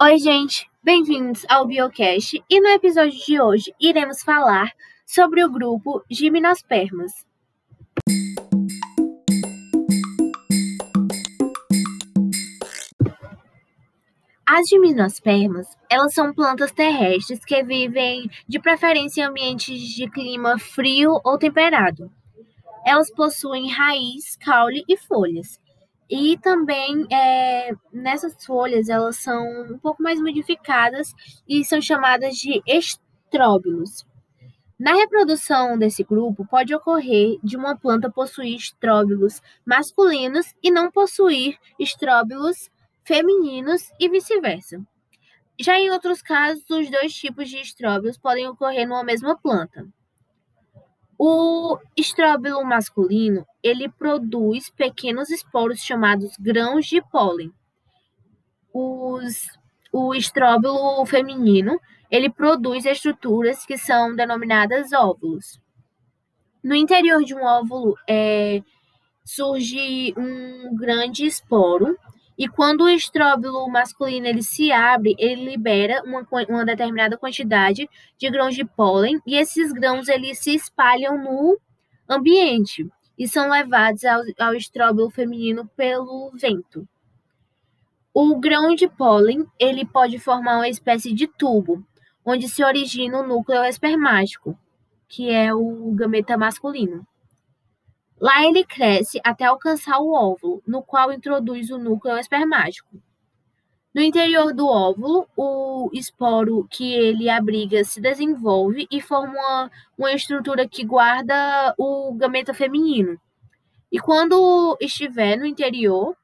Oi, 0.00 0.16
gente, 0.18 0.70
bem-vindos 0.80 1.44
ao 1.48 1.66
Biocast 1.66 2.40
e 2.48 2.60
no 2.60 2.68
episódio 2.68 3.18
de 3.18 3.40
hoje 3.40 3.74
iremos 3.80 4.22
falar 4.22 4.70
sobre 5.04 5.44
o 5.44 5.50
grupo 5.50 6.04
Gimnospermas. 6.08 7.10
As 14.46 14.68
gimnospermas, 14.68 15.66
elas 15.90 16.14
são 16.14 16.32
plantas 16.32 16.70
terrestres 16.70 17.44
que 17.44 17.62
vivem 17.64 18.30
de 18.46 18.60
preferência 18.60 19.22
em 19.22 19.24
ambientes 19.24 19.80
de 19.80 20.08
clima 20.08 20.58
frio 20.60 21.20
ou 21.24 21.36
temperado. 21.36 22.08
Elas 22.86 23.10
possuem 23.10 23.68
raiz, 23.68 24.36
caule 24.36 24.84
e 24.88 24.96
folhas. 24.96 25.58
E 26.10 26.38
também 26.38 27.06
é, 27.12 27.72
nessas 27.92 28.44
folhas 28.44 28.88
elas 28.88 29.16
são 29.16 29.44
um 29.70 29.78
pouco 29.78 30.02
mais 30.02 30.20
modificadas 30.20 31.12
e 31.46 31.64
são 31.64 31.80
chamadas 31.82 32.36
de 32.36 32.62
estróbilos. 32.66 34.06
Na 34.78 34.94
reprodução 34.94 35.76
desse 35.76 36.04
grupo, 36.04 36.46
pode 36.46 36.72
ocorrer 36.74 37.36
de 37.42 37.56
uma 37.56 37.76
planta 37.76 38.10
possuir 38.10 38.56
estróbilos 38.56 39.42
masculinos 39.66 40.54
e 40.62 40.70
não 40.70 40.90
possuir 40.90 41.58
estróbilos 41.78 42.70
femininos 43.04 43.90
e 43.98 44.08
vice-versa. 44.08 44.80
Já 45.58 45.78
em 45.78 45.90
outros 45.90 46.22
casos, 46.22 46.62
os 46.70 46.88
dois 46.88 47.12
tipos 47.12 47.50
de 47.50 47.58
estróbilos 47.58 48.16
podem 48.16 48.46
ocorrer 48.46 48.86
numa 48.86 49.02
mesma 49.02 49.36
planta. 49.36 49.84
O 51.18 51.76
estróbilo 51.96 52.64
masculino, 52.64 53.44
ele 53.60 53.88
produz 53.88 54.70
pequenos 54.70 55.30
esporos 55.30 55.80
chamados 55.80 56.36
grãos 56.38 56.86
de 56.86 57.02
pólen. 57.02 57.52
Os, 58.72 59.48
o 59.92 60.14
estróbilo 60.14 61.04
feminino, 61.06 61.80
ele 62.08 62.30
produz 62.30 62.84
estruturas 62.84 63.66
que 63.66 63.76
são 63.76 64.14
denominadas 64.14 64.92
óvulos. 64.92 65.60
No 66.62 66.76
interior 66.76 67.24
de 67.24 67.34
um 67.34 67.42
óvulo 67.42 67.96
é, 68.08 68.62
surge 69.24 70.14
um 70.16 70.76
grande 70.76 71.26
esporo 71.26 71.98
e 72.38 72.46
quando 72.46 72.82
o 72.82 72.88
estróbilo 72.88 73.68
masculino 73.68 74.28
ele 74.28 74.44
se 74.44 74.70
abre, 74.70 75.16
ele 75.18 75.44
libera 75.44 76.04
uma, 76.04 76.24
uma 76.48 76.64
determinada 76.64 77.18
quantidade 77.18 77.90
de 78.16 78.30
grãos 78.30 78.54
de 78.54 78.64
pólen 78.64 79.20
e 79.26 79.34
esses 79.36 79.72
grãos 79.72 80.06
eles 80.06 80.38
se 80.38 80.54
espalham 80.54 81.18
no 81.18 81.58
ambiente 82.08 82.88
e 83.18 83.26
são 83.26 83.50
levados 83.50 84.04
ao, 84.04 84.22
ao 84.38 84.54
estróbilo 84.54 85.10
feminino 85.10 85.68
pelo 85.76 86.30
vento. 86.30 86.86
O 88.14 88.38
grão 88.38 88.72
de 88.72 88.88
pólen 88.88 89.44
ele 89.58 89.84
pode 89.84 90.20
formar 90.20 90.58
uma 90.58 90.68
espécie 90.68 91.12
de 91.12 91.26
tubo, 91.26 91.84
onde 92.24 92.48
se 92.48 92.62
origina 92.62 93.18
o 93.18 93.26
núcleo 93.26 93.64
espermático, 93.64 94.56
que 95.08 95.28
é 95.28 95.52
o 95.52 95.90
gameta 95.92 96.38
masculino. 96.38 97.04
Lá 98.20 98.44
ele 98.44 98.64
cresce 98.64 99.20
até 99.24 99.44
alcançar 99.44 99.98
o 100.00 100.12
óvulo, 100.12 100.62
no 100.66 100.82
qual 100.82 101.12
introduz 101.12 101.70
o 101.70 101.78
núcleo 101.78 102.18
espermático. 102.18 103.00
No 103.94 104.02
interior 104.02 104.52
do 104.52 104.66
óvulo, 104.66 105.26
o 105.36 105.88
esporo 105.92 106.66
que 106.70 106.92
ele 106.92 107.28
abriga 107.28 107.82
se 107.84 108.00
desenvolve 108.00 108.86
e 108.90 109.00
forma 109.00 109.32
uma, 109.32 109.70
uma 109.96 110.12
estrutura 110.12 110.68
que 110.68 110.84
guarda 110.84 111.74
o 111.78 112.12
gameta 112.14 112.52
feminino. 112.52 113.18
E 113.90 113.98
quando 113.98 114.76
estiver 114.80 115.36
no 115.36 115.46
interior, 115.46 116.14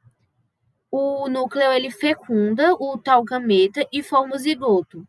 o 0.90 1.28
núcleo 1.28 1.72
ele 1.72 1.90
fecunda 1.90 2.74
o 2.74 2.98
tal 2.98 3.24
gameta 3.24 3.86
e 3.92 4.02
forma 4.02 4.36
o 4.36 4.38
zigoto. 4.38 5.06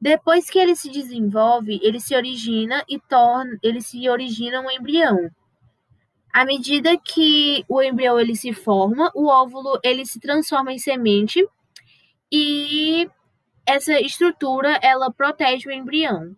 Depois 0.00 0.48
que 0.48 0.58
ele 0.58 0.74
se 0.74 0.88
desenvolve, 0.88 1.78
ele 1.82 2.00
se 2.00 2.14
origina 2.14 2.82
e 2.88 2.98
torna, 2.98 3.58
ele 3.62 3.82
se 3.82 4.08
origina 4.08 4.60
um 4.60 4.70
embrião. 4.70 5.30
À 6.32 6.44
medida 6.44 6.96
que 6.96 7.64
o 7.68 7.82
embrião 7.82 8.18
ele 8.18 8.36
se 8.36 8.52
forma, 8.52 9.10
o 9.14 9.26
óvulo 9.26 9.78
ele 9.82 10.06
se 10.06 10.20
transforma 10.20 10.72
em 10.72 10.78
semente 10.78 11.44
e 12.30 13.08
essa 13.66 14.00
estrutura 14.00 14.78
ela 14.82 15.12
protege 15.12 15.68
o 15.68 15.72
embrião. 15.72 16.36